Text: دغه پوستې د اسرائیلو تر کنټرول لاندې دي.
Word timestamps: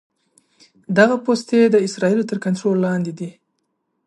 دغه 0.97 1.15
پوستې 1.25 1.59
د 1.69 1.75
اسرائیلو 1.87 2.29
تر 2.29 2.37
کنټرول 2.45 2.77
لاندې 2.85 3.11
دي. 3.19 3.29